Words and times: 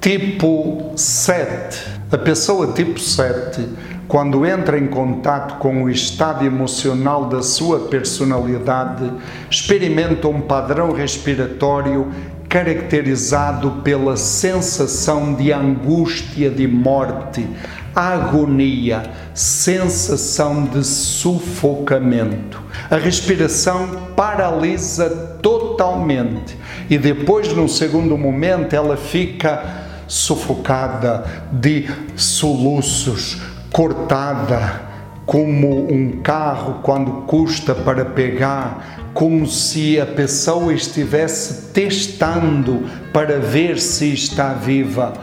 Tipo 0.00 0.92
7. 0.96 1.92
A 2.10 2.18
pessoa 2.18 2.72
tipo 2.72 2.98
7, 2.98 3.68
quando 4.08 4.44
entra 4.44 4.78
em 4.78 4.88
contato 4.88 5.58
com 5.58 5.84
o 5.84 5.88
estado 5.88 6.44
emocional 6.44 7.26
da 7.26 7.40
sua 7.40 7.88
personalidade, 7.88 9.10
experimenta 9.50 10.28
um 10.28 10.40
padrão 10.40 10.92
respiratório 10.92 12.10
caracterizado 12.48 13.70
pela 13.82 14.16
sensação 14.16 15.34
de 15.34 15.52
angústia 15.52 16.50
de 16.50 16.66
morte, 16.66 17.48
agonia, 17.94 19.04
sensação 19.32 20.64
de 20.64 20.84
sufocamento. 20.84 22.61
A 22.92 22.98
respiração 22.98 24.12
paralisa 24.14 25.38
totalmente 25.40 26.58
e 26.90 26.98
depois, 26.98 27.50
num 27.54 27.66
segundo 27.66 28.18
momento, 28.18 28.74
ela 28.74 28.98
fica 28.98 29.64
sufocada 30.06 31.24
de 31.50 31.88
soluços, 32.14 33.40
cortada 33.72 34.82
como 35.24 35.90
um 35.90 36.20
carro 36.20 36.80
quando 36.82 37.22
custa 37.22 37.74
para 37.74 38.04
pegar, 38.04 39.08
como 39.14 39.46
se 39.46 39.98
a 39.98 40.04
pessoa 40.04 40.74
estivesse 40.74 41.72
testando 41.72 42.86
para 43.10 43.38
ver 43.38 43.78
se 43.78 44.12
está 44.12 44.52
viva. 44.52 45.14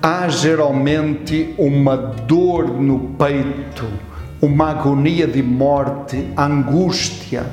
Há 0.00 0.28
geralmente 0.28 1.56
uma 1.58 1.96
dor 1.96 2.80
no 2.80 3.00
peito, 3.18 4.11
uma 4.42 4.70
agonia 4.70 5.24
de 5.24 5.40
morte, 5.40 6.28
angústia. 6.36 7.46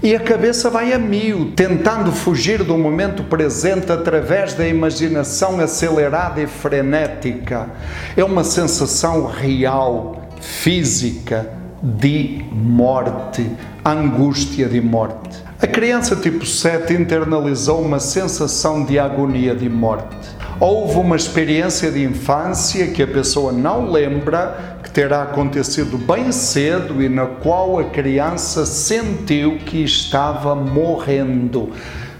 E 0.00 0.14
a 0.14 0.20
cabeça 0.20 0.70
vai 0.70 0.92
a 0.92 0.98
mil, 0.98 1.52
tentando 1.56 2.12
fugir 2.12 2.62
do 2.62 2.78
momento 2.78 3.24
presente 3.24 3.90
através 3.90 4.54
da 4.54 4.66
imaginação 4.66 5.58
acelerada 5.58 6.40
e 6.40 6.46
frenética. 6.46 7.68
É 8.16 8.22
uma 8.22 8.44
sensação 8.44 9.26
real, 9.26 10.22
física, 10.40 11.50
de 11.82 12.44
morte, 12.52 13.50
angústia 13.84 14.68
de 14.68 14.80
morte. 14.80 15.42
A 15.60 15.66
criança 15.66 16.14
tipo 16.14 16.46
7 16.46 16.94
internalizou 16.94 17.82
uma 17.82 17.98
sensação 17.98 18.84
de 18.84 18.98
agonia 18.98 19.54
de 19.54 19.68
morte. 19.68 20.39
Houve 20.60 20.96
uma 20.96 21.16
experiência 21.16 21.90
de 21.90 22.04
infância 22.04 22.88
que 22.88 23.02
a 23.02 23.06
pessoa 23.06 23.50
não 23.50 23.90
lembra, 23.90 24.76
que 24.82 24.90
terá 24.90 25.22
acontecido 25.22 25.96
bem 25.96 26.30
cedo 26.32 27.02
e 27.02 27.08
na 27.08 27.24
qual 27.24 27.78
a 27.78 27.84
criança 27.84 28.66
sentiu 28.66 29.56
que 29.56 29.82
estava 29.82 30.54
morrendo. 30.54 31.70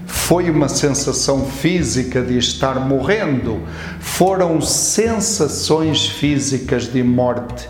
Foi 0.07 0.49
uma 0.49 0.67
sensação 0.67 1.45
física 1.45 2.19
de 2.19 2.35
estar 2.39 2.79
morrendo, 2.79 3.61
foram 3.99 4.59
sensações 4.59 6.07
físicas 6.07 6.91
de 6.91 7.03
morte. 7.03 7.69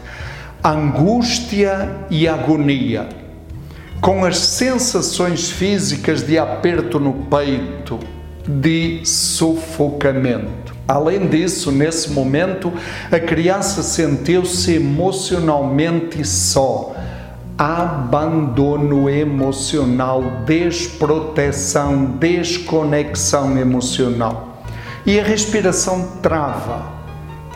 Angústia 0.64 1.90
e 2.10 2.30
agonia, 2.30 3.10
com 4.00 4.24
as 4.24 4.38
sensações 4.38 5.50
físicas 5.50 6.26
de 6.26 6.38
aperto 6.38 6.98
no 6.98 7.26
peito, 7.26 8.00
de 8.48 9.02
sufocamento. 9.04 10.74
Além 10.88 11.28
disso, 11.28 11.72
nesse 11.72 12.12
momento, 12.12 12.72
a 13.12 13.20
criança 13.20 13.82
sentiu-se 13.82 14.76
emocionalmente 14.76 16.26
só, 16.26 16.94
abandono 17.58 19.10
emocional, 19.10 20.24
desproteção, 20.46 22.06
desconexão 22.20 23.58
emocional. 23.58 24.64
E 25.06 25.20
a 25.20 25.24
respiração 25.24 26.18
trava. 26.22 26.92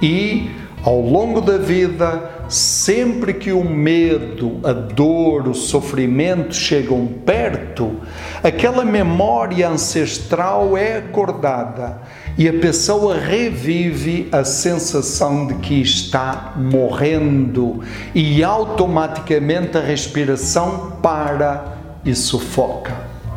E 0.02 0.50
ao 0.86 1.02
longo 1.02 1.42
da 1.42 1.58
vida, 1.58 2.46
sempre 2.48 3.34
que 3.34 3.52
o 3.52 3.64
medo, 3.64 4.60
a 4.64 4.72
dor, 4.72 5.48
o 5.48 5.56
sofrimento 5.56 6.54
chegam 6.54 7.08
perto, 7.26 8.02
aquela 8.44 8.86
memória 8.86 9.68
ancestral 9.68 10.78
é 10.78 10.98
acordada 10.98 12.02
e 12.38 12.48
a 12.48 12.54
pessoa 12.54 13.18
revive 13.18 14.30
a 14.32 14.44
sensação 14.44 15.48
de 15.48 15.56
que 15.56 15.82
está 15.82 16.54
morrendo 16.56 17.82
e 18.14 18.44
automaticamente 18.44 19.76
a 19.80 19.82
respiração 19.82 20.98
para 21.02 21.78
e 22.06 22.14
sufoca. 22.14 22.94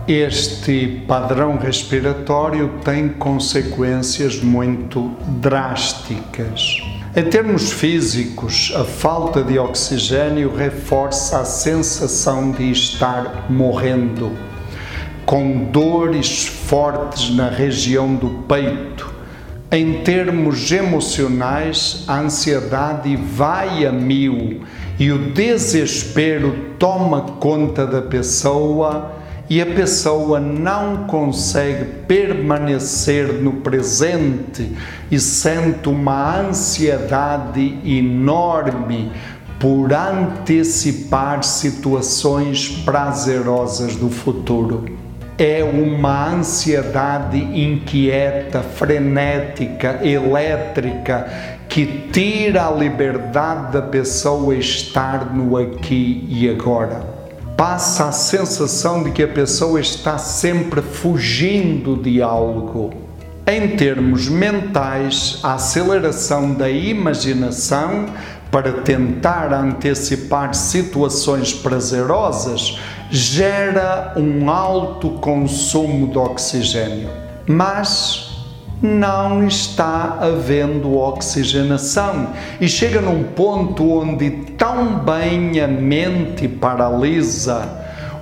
Este 0.06 1.02
padrão 1.08 1.56
respiratório 1.56 2.74
tem 2.84 3.08
consequências 3.08 4.38
muito 4.42 5.12
drásticas. 5.40 6.97
Em 7.16 7.24
termos 7.24 7.72
físicos, 7.72 8.70
a 8.76 8.84
falta 8.84 9.42
de 9.42 9.58
oxigênio 9.58 10.54
reforça 10.54 11.40
a 11.40 11.44
sensação 11.44 12.50
de 12.50 12.70
estar 12.70 13.50
morrendo, 13.50 14.32
com 15.24 15.70
dores 15.72 16.46
fortes 16.46 17.34
na 17.34 17.48
região 17.48 18.14
do 18.14 18.44
peito. 18.46 19.10
Em 19.72 20.02
termos 20.02 20.70
emocionais, 20.70 22.04
a 22.06 22.20
ansiedade 22.20 23.16
vai 23.16 23.86
a 23.86 23.92
mil 23.92 24.60
e 24.98 25.10
o 25.10 25.32
desespero 25.32 26.74
toma 26.78 27.22
conta 27.22 27.86
da 27.86 28.02
pessoa 28.02 29.12
e 29.50 29.62
a 29.62 29.66
pessoa 29.66 30.38
não 30.38 31.06
consegue 31.06 31.84
permanecer 32.06 33.32
no 33.32 33.54
presente 33.54 34.76
e 35.10 35.18
sente 35.18 35.88
uma 35.88 36.38
ansiedade 36.40 37.78
enorme 37.84 39.10
por 39.58 39.92
antecipar 39.92 41.42
situações 41.42 42.68
prazerosas 42.84 43.96
do 43.96 44.10
futuro. 44.10 44.84
É 45.38 45.64
uma 45.64 46.34
ansiedade 46.34 47.38
inquieta, 47.38 48.60
frenética, 48.60 50.00
elétrica, 50.02 51.26
que 51.68 52.08
tira 52.12 52.66
a 52.66 52.70
liberdade 52.70 53.72
da 53.72 53.82
pessoa 53.82 54.54
estar 54.54 55.34
no 55.34 55.56
aqui 55.56 56.26
e 56.28 56.48
agora 56.48 57.17
passa 57.58 58.06
a 58.06 58.12
sensação 58.12 59.02
de 59.02 59.10
que 59.10 59.20
a 59.20 59.26
pessoa 59.26 59.80
está 59.80 60.16
sempre 60.16 60.80
fugindo 60.80 61.96
de 61.96 62.22
algo. 62.22 62.94
Em 63.44 63.76
termos 63.76 64.28
mentais, 64.28 65.40
a 65.42 65.54
aceleração 65.54 66.54
da 66.54 66.70
imaginação 66.70 68.06
para 68.48 68.74
tentar 68.82 69.52
antecipar 69.52 70.54
situações 70.54 71.52
prazerosas 71.52 72.78
gera 73.10 74.14
um 74.16 74.48
alto 74.48 75.10
consumo 75.18 76.12
de 76.12 76.16
oxigênio. 76.16 77.10
Mas 77.44 78.27
não 78.82 79.46
está 79.46 80.18
havendo 80.20 80.96
oxigenação 80.96 82.28
e 82.60 82.68
chega 82.68 83.00
num 83.00 83.24
ponto 83.24 83.90
onde 83.90 84.30
tão 84.56 85.00
bem 85.00 85.60
a 85.60 85.66
mente 85.66 86.46
paralisa, 86.46 87.68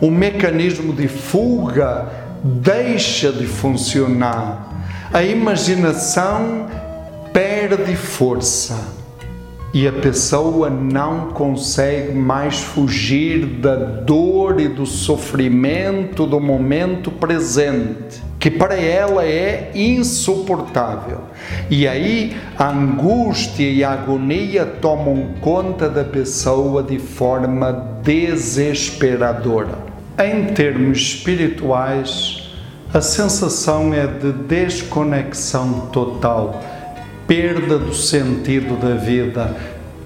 o 0.00 0.10
mecanismo 0.10 0.92
de 0.92 1.08
fuga 1.08 2.06
deixa 2.42 3.32
de 3.32 3.46
funcionar, 3.46 4.68
a 5.12 5.22
imaginação 5.22 6.66
perde 7.32 7.94
força 7.94 8.96
e 9.74 9.86
a 9.86 9.92
pessoa 9.92 10.70
não 10.70 11.32
consegue 11.32 12.14
mais 12.14 12.60
fugir 12.60 13.44
da 13.44 13.74
dor 13.74 14.58
e 14.58 14.68
do 14.68 14.86
sofrimento 14.86 16.26
do 16.26 16.40
momento 16.40 17.10
presente 17.10 18.25
que 18.46 18.50
para 18.52 18.76
ela 18.76 19.24
é 19.24 19.72
insuportável. 19.74 21.22
E 21.68 21.88
aí 21.88 22.36
a 22.56 22.68
angústia 22.68 23.68
e 23.68 23.82
a 23.82 23.90
agonia 23.90 24.64
tomam 24.64 25.30
conta 25.40 25.88
da 25.88 26.04
pessoa 26.04 26.80
de 26.80 26.96
forma 26.96 27.72
desesperadora. 28.04 29.76
Em 30.16 30.54
termos 30.54 30.98
espirituais, 30.98 32.48
a 32.94 33.00
sensação 33.00 33.92
é 33.92 34.06
de 34.06 34.30
desconexão 34.30 35.88
total, 35.92 36.62
perda 37.26 37.80
do 37.80 37.92
sentido 37.96 38.80
da 38.80 38.94
vida, 38.94 39.56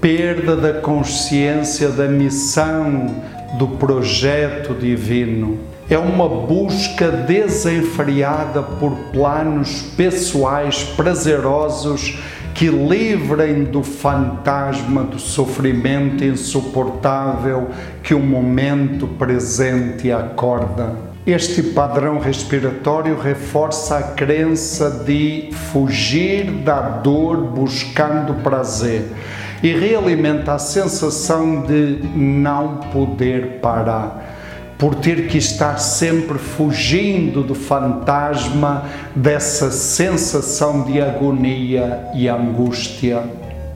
perda 0.00 0.56
da 0.56 0.72
consciência 0.80 1.90
da 1.90 2.08
missão 2.08 3.16
do 3.58 3.68
projeto 3.68 4.72
divino 4.72 5.69
é 5.90 5.98
uma 5.98 6.28
busca 6.28 7.10
desenfreada 7.10 8.62
por 8.62 8.92
planos 9.12 9.82
pessoais 9.96 10.84
prazerosos 10.84 12.16
que 12.54 12.68
livrem 12.68 13.64
do 13.64 13.82
fantasma 13.82 15.02
do 15.02 15.18
sofrimento 15.18 16.24
insuportável 16.24 17.70
que 18.04 18.14
o 18.14 18.20
momento 18.20 19.08
presente 19.08 20.12
acorda. 20.12 20.94
Este 21.26 21.60
padrão 21.60 22.20
respiratório 22.20 23.18
reforça 23.18 23.98
a 23.98 24.02
crença 24.02 24.90
de 25.04 25.50
fugir 25.72 26.44
da 26.62 26.80
dor 26.80 27.36
buscando 27.36 28.34
prazer 28.42 29.08
e 29.60 29.72
realimenta 29.72 30.54
a 30.54 30.58
sensação 30.58 31.62
de 31.62 31.98
não 32.14 32.76
poder 32.92 33.58
parar 33.60 34.29
por 34.80 34.94
ter 34.94 35.28
que 35.28 35.36
estar 35.36 35.76
sempre 35.78 36.38
fugindo 36.38 37.42
do 37.42 37.54
fantasma 37.54 38.86
dessa 39.14 39.70
sensação 39.70 40.84
de 40.84 41.02
agonia 41.02 42.08
e 42.14 42.26
angústia. 42.26 43.22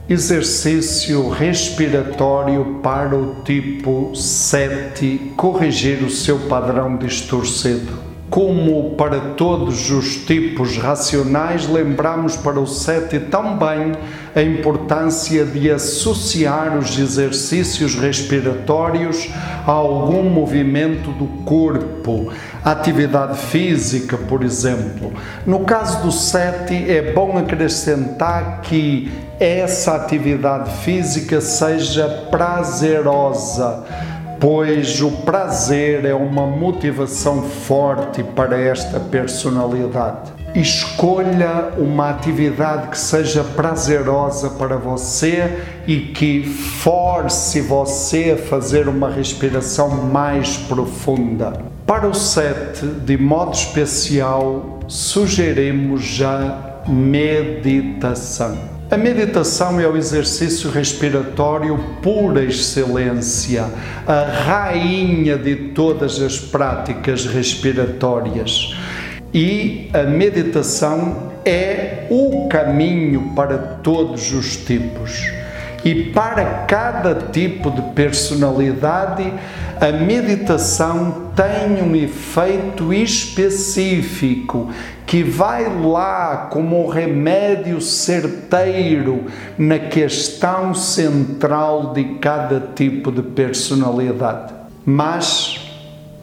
Exercício 0.09 1.29
respiratório 1.29 2.79
para 2.81 3.15
o 3.15 3.43
tipo 3.43 4.15
7 4.15 5.33
corrigir 5.37 6.03
o 6.03 6.09
seu 6.09 6.39
padrão 6.39 6.97
distorcido. 6.97 8.04
Como 8.35 8.95
para 8.95 9.17
todos 9.37 9.89
os 9.89 10.17
tipos 10.17 10.75
racionais, 10.75 11.69
lembramos 11.69 12.35
para 12.35 12.59
o 12.59 12.67
7 12.67 13.17
também 13.31 13.93
a 14.35 14.41
importância 14.41 15.45
de 15.45 15.71
associar 15.71 16.77
os 16.77 16.99
exercícios 16.99 17.95
respiratórios 17.95 19.29
a 19.65 19.71
algum 19.71 20.23
movimento 20.23 21.11
do 21.11 21.27
corpo, 21.45 22.29
atividade 22.61 23.37
física, 23.37 24.17
por 24.17 24.43
exemplo. 24.43 25.13
No 25.45 25.61
caso 25.61 26.03
do 26.03 26.11
7, 26.11 26.91
é 26.91 27.13
bom 27.13 27.37
acrescentar 27.37 28.59
que 28.63 29.13
essa 29.39 29.95
atividade 29.95 30.71
física 30.83 31.39
seja 31.39 32.27
prazerosa 32.29 33.85
pois 34.39 35.01
o 35.01 35.11
prazer 35.11 36.05
é 36.05 36.13
uma 36.13 36.45
motivação 36.45 37.43
forte 37.43 38.23
para 38.23 38.59
esta 38.59 38.99
personalidade. 38.99 40.33
Escolha 40.53 41.73
uma 41.77 42.09
atividade 42.09 42.87
que 42.87 42.97
seja 42.97 43.43
prazerosa 43.43 44.51
para 44.51 44.77
você 44.77 45.59
e 45.85 45.99
que 45.99 46.43
force 46.43 47.59
você 47.59 48.37
a 48.39 48.47
fazer 48.47 48.87
uma 48.87 49.09
respiração 49.09 49.89
mais 50.05 50.55
profunda. 50.55 51.53
Para 51.85 52.07
o 52.07 52.13
sete, 52.13 52.85
de 52.85 53.17
modo 53.17 53.53
especial, 53.53 54.79
sugerimos 54.87 56.21
a 56.21 56.81
meditação. 56.87 58.74
A 58.95 58.97
meditação 58.97 59.77
é 59.77 59.85
o 59.85 59.97
exercício 59.97 60.71
respiratório 60.71 61.77
pura 62.01 62.41
excelência, 62.41 63.65
a 64.07 64.23
rainha 64.23 65.37
de 65.37 65.53
todas 65.73 66.21
as 66.21 66.39
práticas 66.39 67.25
respiratórias. 67.25 68.73
E 69.33 69.89
a 69.93 70.03
meditação 70.03 71.33
é 71.43 72.07
o 72.09 72.47
caminho 72.47 73.33
para 73.35 73.57
todos 73.57 74.31
os 74.31 74.55
tipos. 74.55 75.29
E 75.83 76.11
para 76.11 76.63
cada 76.65 77.15
tipo 77.15 77.69
de 77.71 77.81
personalidade, 77.93 79.29
a 79.79 79.91
meditação 79.91 81.31
tem 81.35 81.83
um 81.83 81.95
efeito 81.95 82.93
específico 82.93 84.69
que 85.05 85.21
vai 85.21 85.65
lá 85.83 86.47
como 86.51 86.87
remédio 86.87 87.81
certeiro 87.81 89.25
na 89.57 89.77
questão 89.77 90.73
central 90.73 91.93
de 91.93 92.03
cada 92.19 92.59
tipo 92.73 93.11
de 93.11 93.21
personalidade. 93.21 94.53
Mas, 94.85 95.59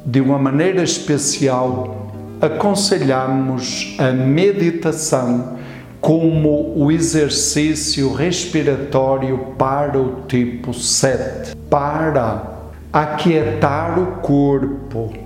de 0.05 0.20
uma 0.20 0.38
maneira 0.38 0.82
especial, 0.82 2.10
aconselhamos 2.40 3.94
a 3.98 4.10
meditação 4.12 5.58
como 6.00 6.72
o 6.76 6.90
exercício 6.90 8.12
respiratório 8.12 9.38
para 9.56 9.96
o 10.00 10.22
tipo 10.26 10.75
7, 10.75 11.55
para 11.70 12.51
aquietar 12.93 13.99
o 13.99 14.06
corpo 14.21 15.23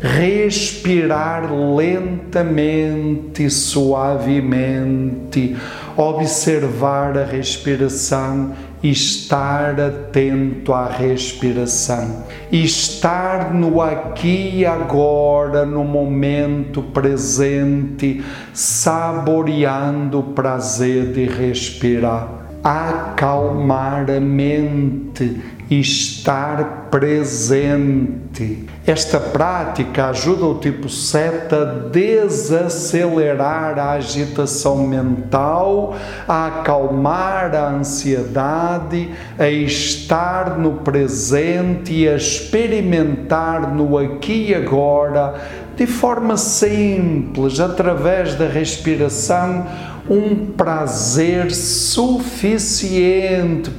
respirar 0.00 1.52
lentamente, 1.52 3.50
suavemente, 3.50 5.54
observar 5.94 7.18
a 7.18 7.24
respiração 7.24 8.54
e 8.82 8.90
estar 8.90 9.78
atento 9.78 10.72
à 10.72 10.88
respiração, 10.88 12.24
estar 12.50 13.52
no 13.52 13.82
aqui 13.82 14.60
e 14.60 14.66
agora, 14.66 15.66
no 15.66 15.84
momento 15.84 16.82
presente, 16.82 18.24
saboreando 18.54 20.20
o 20.20 20.32
prazer 20.32 21.12
de 21.12 21.26
respirar, 21.26 22.49
acalmar 22.62 24.10
a 24.10 24.20
mente 24.20 25.40
estar 25.70 26.88
presente. 26.90 28.66
Esta 28.84 29.20
prática 29.20 30.08
ajuda 30.08 30.46
o 30.46 30.56
tipo 30.56 30.88
7 30.88 31.54
a 31.54 31.64
desacelerar 31.90 33.78
a 33.78 33.92
agitação 33.92 34.88
mental, 34.88 35.94
a 36.26 36.48
acalmar 36.48 37.54
a 37.54 37.68
ansiedade, 37.68 39.10
a 39.38 39.48
estar 39.48 40.58
no 40.58 40.72
presente 40.78 41.92
e 41.92 42.08
a 42.08 42.16
experimentar 42.16 43.72
no 43.72 43.96
aqui 43.96 44.48
e 44.48 44.54
agora 44.54 45.34
de 45.76 45.86
forma 45.86 46.36
simples, 46.36 47.58
através 47.58 48.34
da 48.34 48.46
respiração, 48.46 49.66
um 50.10 50.46
prazer 50.46 51.52
suficiente 51.52 52.50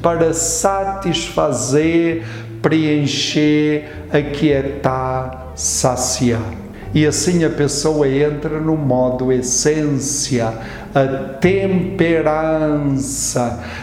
para 0.01 0.33
satisfazer, 0.33 2.23
preencher, 2.61 3.89
aquietar, 4.09 5.51
saciar. 5.55 6.53
E 6.93 7.05
assim 7.05 7.43
a 7.43 7.49
pessoa 7.49 8.07
entra 8.07 8.59
no 8.61 8.77
modo 8.77 9.31
essência, 9.31 10.53
a 10.93 11.07
temperança, 11.39 12.83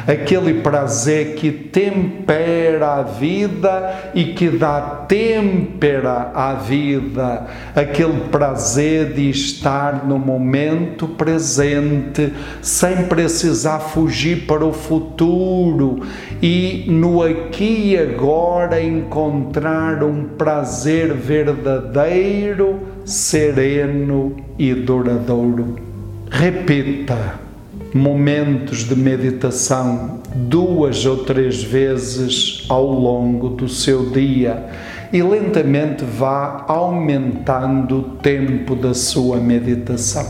aquele 0.07 0.61
prazer 0.61 1.35
que 1.35 1.51
tempera 1.51 2.95
a 2.95 3.03
vida 3.03 4.11
e 4.15 4.27
que 4.27 4.49
dá 4.51 4.81
têmpera 5.09 6.31
à 6.35 6.55
vida, 6.55 7.47
aquele 7.75 8.29
prazer 8.31 9.15
de 9.15 9.31
estar 9.31 10.07
no 10.07 10.19
momento 10.19 11.09
presente, 11.09 12.33
sem 12.61 13.05
precisar 13.07 13.79
fugir 13.81 14.47
para 14.47 14.65
o 14.65 14.73
futuro 14.73 16.01
e 16.43 16.85
no 16.89 17.23
aqui 17.23 17.93
e 17.93 17.99
agora 17.99 18.83
encontrar 18.83 20.03
um 20.05 20.25
prazer 20.25 21.13
verdadeiro, 21.15 22.81
sereno 23.05 24.37
e 24.59 24.75
duradouro. 24.75 25.88
Repita 26.31 27.39
momentos 27.95 28.81
de 28.81 28.95
meditação 28.95 30.21
duas 30.35 31.07
ou 31.07 31.25
três 31.25 31.63
vezes 31.63 32.67
ao 32.69 32.87
longo 32.87 33.49
do 33.49 33.69
seu 33.69 34.11
dia 34.11 34.67
e 35.13 35.23
lentamente 35.23 36.05
vá 36.05 36.65
aumentando 36.69 37.99
o 37.99 38.03
tempo 38.19 38.77
da 38.77 38.93
sua 38.93 39.39
meditação. 39.39 40.27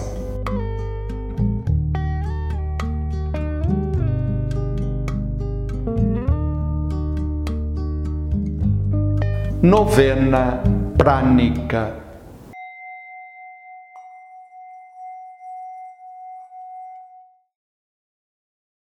Novena 9.60 10.62
Prânica 10.96 12.07